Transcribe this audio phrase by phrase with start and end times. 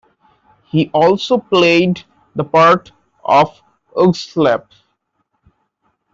[0.63, 2.91] He also played the part
[3.23, 3.61] of
[3.95, 4.65] Ugslap.